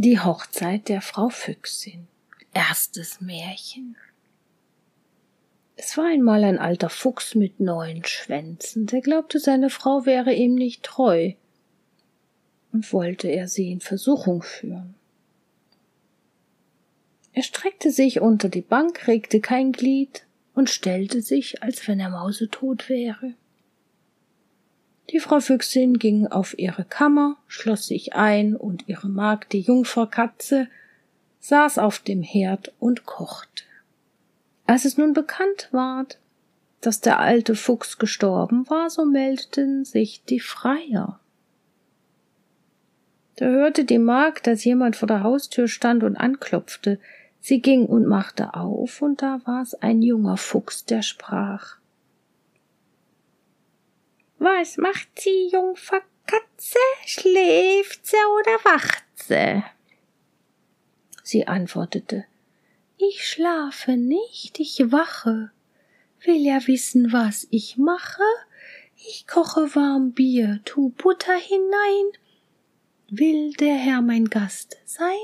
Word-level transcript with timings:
Die 0.00 0.20
Hochzeit 0.20 0.88
der 0.88 1.00
Frau 1.00 1.28
Füchsin. 1.28 2.06
Erstes 2.54 3.20
Märchen. 3.20 3.96
Es 5.74 5.96
war 5.96 6.04
einmal 6.04 6.44
ein 6.44 6.60
alter 6.60 6.88
Fuchs 6.88 7.34
mit 7.34 7.58
neun 7.58 8.04
Schwänzen, 8.04 8.86
der 8.86 9.00
glaubte, 9.00 9.40
seine 9.40 9.70
Frau 9.70 10.06
wäre 10.06 10.32
ihm 10.32 10.54
nicht 10.54 10.84
treu 10.84 11.32
und 12.72 12.92
wollte 12.92 13.26
er 13.26 13.48
sie 13.48 13.72
in 13.72 13.80
Versuchung 13.80 14.44
führen. 14.44 14.94
Er 17.32 17.42
streckte 17.42 17.90
sich 17.90 18.20
unter 18.20 18.48
die 18.48 18.60
Bank, 18.60 19.08
regte 19.08 19.40
kein 19.40 19.72
Glied 19.72 20.28
und 20.54 20.70
stellte 20.70 21.22
sich, 21.22 21.64
als 21.64 21.88
wenn 21.88 21.98
er 21.98 22.10
mausetot 22.10 22.88
wäre. 22.88 23.34
Die 25.10 25.20
Frau 25.20 25.40
Füchsin 25.40 25.98
ging 25.98 26.26
auf 26.26 26.58
ihre 26.58 26.84
Kammer, 26.84 27.38
schloss 27.46 27.86
sich 27.86 28.14
ein, 28.14 28.54
und 28.54 28.88
ihre 28.88 29.08
Magd, 29.08 29.52
die 29.52 29.60
Jungferkatze, 29.60 30.68
saß 31.40 31.78
auf 31.78 31.98
dem 31.98 32.22
Herd 32.22 32.74
und 32.78 33.06
kochte. 33.06 33.64
Als 34.66 34.84
es 34.84 34.98
nun 34.98 35.14
bekannt 35.14 35.68
ward, 35.72 36.18
dass 36.82 37.00
der 37.00 37.18
alte 37.20 37.54
Fuchs 37.54 37.98
gestorben 37.98 38.68
war, 38.68 38.90
so 38.90 39.06
meldeten 39.06 39.86
sich 39.86 40.24
die 40.24 40.40
Freier. 40.40 41.20
Da 43.36 43.46
hörte 43.46 43.84
die 43.84 43.98
Magd, 43.98 44.46
dass 44.46 44.64
jemand 44.64 44.96
vor 44.96 45.08
der 45.08 45.22
Haustür 45.22 45.68
stand 45.68 46.02
und 46.04 46.16
anklopfte. 46.16 47.00
Sie 47.40 47.62
ging 47.62 47.86
und 47.86 48.06
machte 48.06 48.52
auf, 48.54 49.00
und 49.00 49.22
da 49.22 49.40
war 49.44 49.62
es 49.62 49.74
ein 49.74 50.02
junger 50.02 50.36
Fuchs, 50.36 50.84
der 50.84 51.02
sprach. 51.02 51.77
Was 54.38 54.76
macht 54.76 55.20
sie, 55.20 55.48
Jungfer 55.52 56.02
Katze? 56.26 56.78
Schläft 57.04 58.06
sie 58.06 58.16
oder 58.40 58.64
wacht 58.64 59.04
sie? 59.16 59.62
Sie 61.22 61.46
antwortete, 61.46 62.24
ich 62.96 63.28
schlafe 63.28 63.96
nicht, 63.96 64.58
ich 64.58 64.90
wache. 64.90 65.50
Will 66.24 66.44
ja 66.44 66.66
wissen, 66.66 67.12
was 67.12 67.46
ich 67.50 67.76
mache? 67.76 68.22
Ich 68.96 69.26
koche 69.26 69.74
warm 69.76 70.12
Bier, 70.12 70.60
tu 70.64 70.90
Butter 70.90 71.36
hinein. 71.36 72.12
Will 73.08 73.52
der 73.52 73.76
Herr 73.76 74.02
mein 74.02 74.24
Gast 74.24 74.78
sein? 74.84 75.14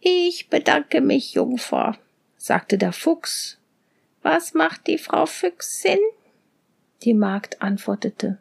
Ich 0.00 0.48
bedanke 0.48 1.00
mich, 1.00 1.34
Jungfer, 1.34 1.98
sagte 2.36 2.78
der 2.78 2.92
Fuchs. 2.92 3.58
Was 4.22 4.54
macht 4.54 4.86
die 4.86 4.98
Frau 4.98 5.26
Füchsin? 5.26 5.98
Die 7.06 7.14
Magd 7.14 7.62
antwortete. 7.62 8.38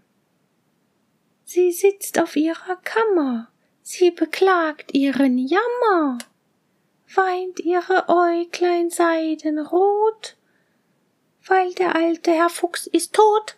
Sie 1.43 1.71
sitzt 1.71 2.19
auf 2.19 2.35
ihrer 2.35 2.77
Kammer, 2.77 3.49
sie 3.83 4.09
beklagt 4.09 4.95
ihren 4.95 5.37
Jammer, 5.37 6.17
weint 7.13 7.59
ihre 7.59 8.09
Äuglein 8.09 8.89
seidenrot, 8.89 10.35
weil 11.45 11.75
der 11.75 11.95
alte 11.95 12.31
Herr 12.31 12.49
Fuchs 12.49 12.87
ist 12.87 13.13
tot. 13.13 13.55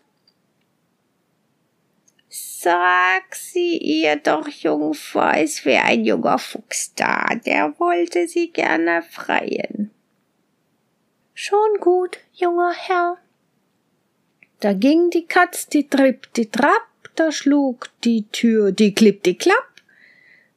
Sag 2.28 3.34
sie 3.34 3.78
ihr 3.78 4.18
doch, 4.18 4.50
Jungfer, 4.50 5.38
es 5.38 5.64
wär 5.64 5.86
ein 5.86 6.04
junger 6.04 6.38
Fuchs 6.38 6.94
da, 6.96 7.28
der 7.46 7.80
wollte 7.80 8.28
sie 8.28 8.52
gerne 8.52 9.04
freien. 9.04 9.90
Schon 11.34 11.80
gut, 11.80 12.18
junger 12.34 12.74
Herr, 12.74 13.20
da 14.60 14.74
ging 14.74 15.10
die 15.10 15.26
Katz, 15.26 15.68
die 15.68 15.88
tripp, 15.88 16.34
die 16.34 16.50
trapp, 16.50 16.88
da 17.16 17.32
schlug 17.32 17.90
die 18.04 18.28
Tür, 18.32 18.72
die 18.72 18.94
klipp, 18.94 19.24
die 19.24 19.38
klapp. 19.38 19.82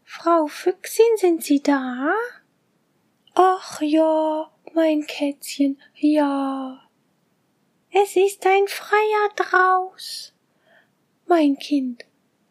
Frau 0.05 0.47
Füchsin, 0.47 1.17
sind 1.17 1.45
Sie 1.45 1.63
da? 1.63 2.15
Ach 3.35 3.81
ja, 3.81 4.51
mein 4.75 5.07
Kätzchen, 5.07 5.81
ja. 5.97 6.83
Es 7.93 8.17
ist 8.17 8.47
ein 8.47 8.67
Freier 8.69 9.29
draus. 9.37 10.33
Mein 11.27 11.59
Kind, 11.59 12.05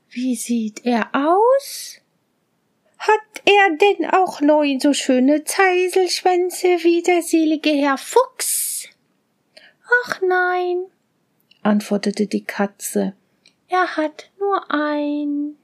wie 0.09 0.35
sieht 0.35 0.85
er 0.85 1.09
aus? 1.13 1.99
Hat 2.97 3.41
er 3.45 3.77
denn 3.77 4.09
auch 4.09 4.41
neun 4.41 4.79
so 4.79 4.93
schöne 4.93 5.43
Zeiselschwänze 5.43 6.83
wie 6.83 7.01
der 7.01 7.21
selige 7.21 7.71
Herr 7.71 7.97
Fuchs? 7.97 8.87
Ach 10.03 10.21
nein, 10.21 10.85
antwortete 11.69 12.27
die 12.27 12.43
Katze. 12.43 13.13
Er 13.69 13.95
hat 13.95 14.31
nur 14.39 14.69
ein. 14.69 15.55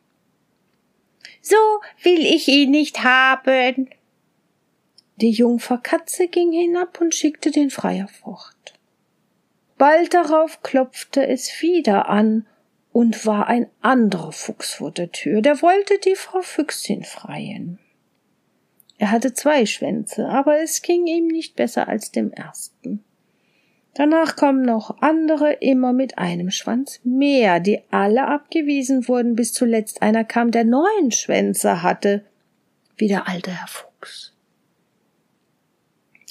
So 1.42 1.56
will 2.04 2.26
ich 2.26 2.48
ihn 2.48 2.72
nicht 2.72 3.04
haben. 3.04 3.90
Die 5.18 5.32
Jungfer 5.32 5.78
Katze 5.78 6.28
ging 6.28 6.52
hinab 6.52 7.02
und 7.02 7.16
schickte 7.16 7.52
den 7.52 7.70
Freier 7.70 8.08
fort. 8.08 8.74
Bald 9.78 10.14
darauf 10.14 10.62
klopfte 10.62 11.28
es 11.28 11.62
wieder 11.62 12.08
an 12.08 12.46
und 12.92 13.26
war 13.26 13.48
ein 13.48 13.68
anderer 13.82 14.32
Fuchs 14.32 14.76
vor 14.76 14.92
der 14.92 15.12
Tür, 15.12 15.42
der 15.42 15.62
wollte 15.62 16.00
die 16.00 16.16
Frau 16.16 16.42
Füchsin 16.42 17.04
freien. 17.04 17.80
Er 18.98 19.12
hatte 19.12 19.34
zwei 19.34 19.66
Schwänze, 19.66 20.28
aber 20.30 20.62
es 20.62 20.82
ging 20.82 21.08
ihm 21.08 21.28
nicht 21.28 21.56
besser 21.56 21.90
als 21.90 22.12
dem 22.12 22.32
ersten. 22.32 23.04
Danach 23.96 24.36
kommen 24.36 24.64
noch 24.64 25.02
andere, 25.02 25.54
immer 25.54 25.94
mit 25.94 26.18
einem 26.18 26.52
Schwanz 26.52 27.00
mehr, 27.06 27.62
die 27.62 27.82
alle 27.92 28.28
abgewiesen 28.28 29.08
wurden, 29.08 29.38
bis 29.38 29.54
zuletzt 29.54 30.02
einer 30.02 30.26
kam, 30.26 30.52
der 30.52 30.66
neun 30.66 31.12
Schwänze 31.12 31.82
hatte, 31.82 32.26
wie 32.98 33.08
der 33.08 33.30
alte 33.30 33.52
Herr 33.52 33.68
Fuchs. 33.68 34.34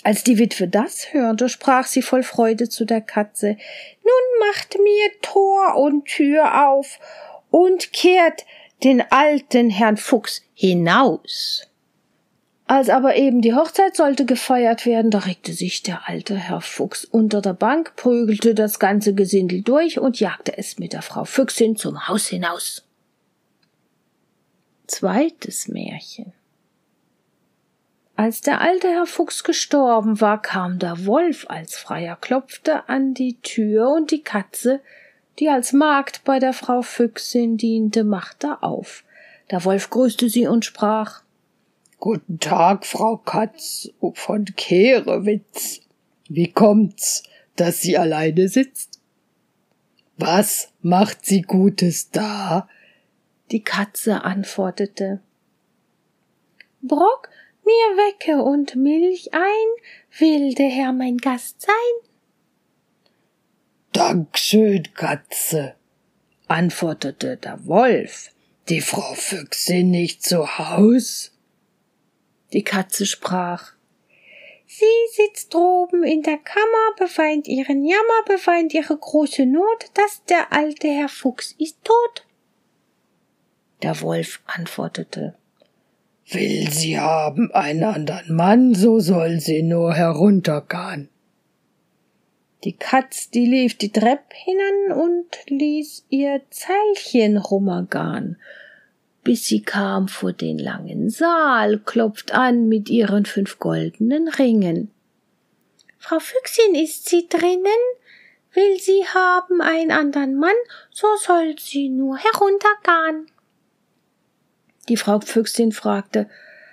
Als 0.03 0.23
die 0.25 0.39
Witwe 0.39 0.69
das 0.69 1.15
hörte, 1.15 1.49
sprach 1.49 1.87
sie 1.87 2.03
voll 2.03 2.23
Freude 2.23 2.69
zu 2.69 2.85
der 2.85 3.01
Katze 3.01 3.57
Nun 4.03 4.49
macht 4.49 4.77
mir 4.79 5.11
Tor 5.23 5.77
und 5.77 6.05
Tür 6.05 6.69
auf 6.69 6.99
und 7.51 7.95
kehrt 7.95 8.45
den 8.85 9.03
alten 9.11 9.71
Herrn 9.71 9.97
Fuchs 9.97 10.43
hinaus. 10.53 11.67
Als 12.67 12.89
aber 12.89 13.17
eben 13.17 13.43
die 13.43 13.55
Hochzeit 13.55 13.95
sollte 13.95 14.25
gefeiert 14.25 14.87
werden, 14.87 15.11
da 15.11 15.19
regte 15.19 15.53
sich 15.53 15.83
der 15.83 16.09
alte 16.09 16.35
Herr 16.35 16.63
Fuchs 16.63 17.05
unter 17.05 17.43
der 17.43 17.53
Bank, 17.53 17.95
prügelte 17.97 18.55
das 18.55 18.79
ganze 18.79 19.15
Gesindel 19.15 19.61
durch 19.61 19.99
und 19.99 20.19
jagte 20.19 20.57
es 20.57 20.79
mit 20.79 20.95
der 20.95 21.03
Frau 21.03 21.25
Füchsin 21.27 21.77
zum 21.77 22.09
Haus 22.09 22.27
hinaus. 22.29 22.87
Zweites 24.87 25.69
Märchen 25.69 26.33
Als 28.17 28.41
der 28.41 28.63
alte 28.63 28.89
Herr 28.89 29.07
Fuchs 29.07 29.45
gestorben 29.45 30.23
war, 30.23 30.41
kam 30.41 30.79
der 30.79 31.05
Wolf 31.05 31.45
als 31.51 31.77
Freier, 31.77 32.17
klopfte 32.17 32.89
an 32.89 33.13
die 33.13 33.39
Tür 33.43 33.91
und 33.91 34.11
die 34.11 34.23
Katze, 34.23 34.81
die 35.39 35.51
als 35.51 35.75
Magd 35.75 36.25
bei 36.25 36.39
der 36.39 36.55
Frau 36.55 36.81
Füchsin 36.81 37.59
diente, 37.59 38.05
machte 38.05 38.63
auf. 38.63 39.05
Der 39.51 39.65
Wolf 39.67 39.91
grüßte 39.91 40.31
sie 40.31 40.47
und 40.47 40.65
sprach 40.65 41.24
Guten 42.05 42.39
Tag, 42.39 42.85
Frau 42.85 43.17
Katz 43.17 43.89
von 44.13 44.45
Kehrewitz. 44.45 45.81
Wie 46.29 46.53
kommt's, 46.53 47.23
dass 47.57 47.81
sie 47.81 47.97
alleine 47.97 48.49
sitzt? 48.49 49.01
Was 50.19 50.71
macht 50.83 51.25
sie 51.25 51.41
Gutes 51.41 52.11
da? 52.11 52.69
Die 53.51 53.63
Katze 53.65 54.23
antwortete 54.23 55.23
Brock, 56.83 57.31
mir 57.65 57.73
Wecke 57.97 58.43
und 58.43 58.77
Milch 58.77 59.33
ein, 59.33 60.19
will 60.19 60.53
der 60.53 60.69
Herr 60.69 60.93
mein 60.93 61.17
Gast 61.17 61.63
sein? 61.63 62.11
Dankeschön, 63.93 64.93
Katze, 64.93 65.75
antwortete 66.49 67.39
der 67.39 67.65
Wolf. 67.65 68.29
Die 68.69 68.83
Frau 68.83 69.15
Füchsin 69.15 69.91
nicht 69.91 70.23
zu 70.23 70.59
Haus? 70.59 71.34
Die 72.55 72.63
Katze 72.63 73.05
sprach 73.05 73.73
Sie 74.67 74.85
sitzt 75.13 75.53
droben 75.53 76.05
in 76.05 76.23
der 76.23 76.39
Kammer, 76.39 76.95
beweint 76.97 77.49
ihren 77.49 77.85
Jammer, 77.85 78.25
beweint 78.27 78.73
ihre 78.73 78.97
große 78.97 79.45
Not, 79.45 79.91
dass 79.95 80.25
der 80.25 80.53
alte 80.53 80.89
Herr 80.89 81.09
Fuchs 81.09 81.55
ist 81.59 81.85
tot. 81.85 82.25
Der 83.83 84.01
Wolf 84.01 84.41
antwortete 84.47 85.35
Will 86.31 86.71
sie 86.71 86.99
haben 86.99 87.53
einen 87.53 87.85
andern 87.85 88.35
Mann, 88.35 88.75
so 88.75 89.01
soll 89.01 89.41
sie 89.41 89.63
nur 89.63 89.93
heruntergehen. 89.93 91.11
Die 92.63 92.73
Katz, 92.73 93.31
die 93.31 93.47
lief 93.47 93.77
die 93.77 93.93
Trepp 93.93 94.33
hinan 94.33 95.03
und 95.03 95.27
ließ 95.49 96.07
ihr 96.09 96.41
Zeilchen 96.51 97.37
rummergahn 97.37 98.39
bis 99.25 99.47
sie 99.47 99.63
kam 99.63 100.09
vor 100.09 100.33
den 100.33 100.59
langen 100.59 101.11
Saal, 101.11 101.79
klopft 101.79 102.33
an 102.33 102.69
mit 102.69 102.91
ihren 102.91 103.25
fünf 103.25 103.59
goldenen 103.59 104.29
Ringen. 104.29 104.91
Frau 105.99 106.19
Füchsin, 106.19 106.75
ist 106.75 107.09
sie 107.09 107.27
drinnen? 107.29 107.65
Will 108.53 108.79
sie 108.79 109.05
haben 109.07 109.61
einen 109.63 109.91
andern 109.91 110.35
Mann, 110.37 110.55
so 110.91 111.07
soll 111.17 111.57
sie 111.59 111.89
nur 111.89 112.19
heruntergehen. 112.19 113.27
Die 114.89 114.99
Frau 114.99 115.19
Füchsin 115.21 115.73
fragte, 115.73 116.29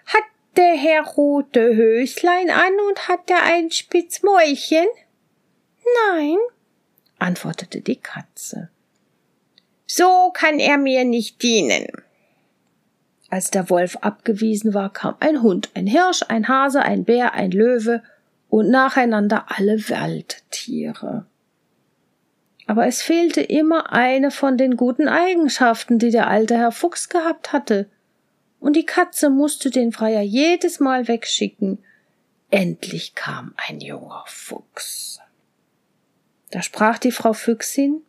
hat 0.06 0.24
der 0.58 0.76
Herr 0.76 1.04
rote 1.04 1.76
Höslein 1.76 2.50
an 2.50 2.74
und 2.90 3.08
hat 3.08 3.30
er 3.30 3.44
ein 3.44 3.72
Spitzmäulchen? 3.72 4.86
Nein, 6.10 6.38
antwortete 7.18 7.82
die 7.82 7.96
Katze. 7.96 8.70
So 9.88 10.32
kann 10.34 10.60
er 10.60 10.78
mir 10.78 11.06
nicht 11.06 11.42
dienen. 11.42 11.88
Als 13.32 13.50
der 13.50 13.70
Wolf 13.70 13.96
abgewiesen 14.02 14.74
war, 14.74 14.92
kam 14.92 15.16
ein 15.22 15.42
Hund, 15.42 15.70
ein 15.74 15.88
Hirsch, 15.88 16.22
ein 16.28 16.50
Hase, 16.50 16.82
ein 16.82 17.06
Bär, 17.06 17.34
ein 17.34 17.52
Löwe 17.52 18.04
und 18.50 18.70
nacheinander 18.70 19.46
alle 19.48 19.78
Waldtiere. 19.90 21.26
Aber 22.68 22.88
es 22.88 23.02
fehlte 23.02 23.40
immer 23.40 23.94
eine 23.94 24.32
von 24.32 24.58
den 24.58 24.76
guten 24.76 25.08
Eigenschaften, 25.08 25.98
die 25.98 26.12
der 26.12 26.28
alte 26.28 26.58
Herr 26.58 26.74
Fuchs 26.74 27.08
gehabt 27.08 27.54
hatte, 27.54 27.90
und 28.60 28.76
die 28.76 28.86
Katze 28.86 29.30
musste 29.30 29.70
den 29.70 29.94
Freier 29.94 30.22
jedes 30.22 30.82
Mal 30.82 31.08
wegschicken. 31.08 31.80
Endlich 32.50 33.16
kam 33.16 33.54
ein 33.56 33.80
junger 33.80 34.26
Fuchs. 34.28 35.22
Da 36.52 36.62
sprach 36.62 37.00
die 37.00 37.14
Frau 37.14 37.32
Füchsin 37.32 38.02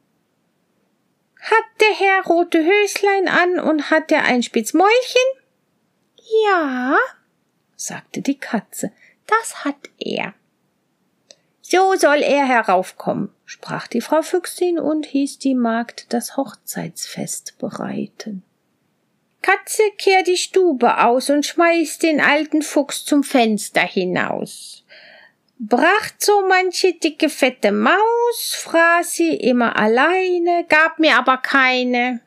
Hat 1.43 1.65
der 1.81 2.07
Herr 2.07 2.25
rote 2.25 2.65
Höslein 2.65 3.27
an 3.27 3.59
und 3.59 3.91
hat 3.91 4.13
er 4.13 4.25
ein 4.25 4.45
Spitzmäulchen? 4.45 5.23
Ja, 6.47 6.97
sagte 7.75 8.23
die 8.23 8.39
Katze, 8.39 8.93
das 9.27 9.65
hat 9.65 9.91
er. 9.99 10.35
So 11.61 11.97
soll 11.97 12.23
er 12.23 12.47
heraufkommen, 12.47 13.35
sprach 13.45 13.89
die 13.89 14.01
Frau 14.01 14.23
Füchsin 14.23 14.79
und 14.79 15.07
hieß 15.07 15.41
die 15.41 15.57
Magd 15.57 16.13
das 16.13 16.37
Hochzeitsfest 16.37 17.59
bereiten. 17.59 18.45
Katze, 19.43 19.83
kehr 19.99 20.23
die 20.23 20.37
Stube 20.37 21.05
aus 21.05 21.29
und 21.29 21.45
schmeiß 21.45 21.99
den 21.99 22.21
alten 22.21 22.63
Fuchs 22.63 23.05
zum 23.05 23.25
Fenster 23.25 23.81
hinaus. 23.81 24.85
Bracht 25.65 26.25
so 26.25 26.45
manche 26.49 26.95
dicke 26.95 27.29
fette 27.29 27.71
Maus, 27.71 28.57
fraß 28.57 29.15
sie 29.15 29.37
immer 29.37 29.77
alleine, 29.79 30.67
gab 30.69 30.99
mir 30.99 31.17
aber 31.17 31.37
keine. 31.37 32.21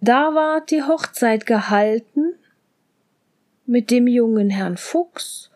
Da 0.00 0.34
ward 0.34 0.72
die 0.72 0.82
Hochzeit 0.82 1.46
gehalten 1.46 2.34
mit 3.64 3.92
dem 3.92 4.08
jungen 4.08 4.50
Herrn 4.50 4.76
Fuchs 4.76 5.52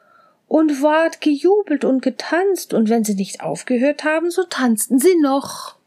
und 0.47 0.81
ward 0.81 1.21
gejubelt 1.21 1.85
und 1.85 2.03
getanzt, 2.03 2.73
und 2.73 2.89
wenn 2.89 3.03
sie 3.03 3.17
nicht 3.17 3.41
aufgehört 3.41 4.05
haben, 4.05 4.31
so 4.31 4.45
tanzten 4.45 5.01
sie 5.01 5.17
noch. 5.21 5.78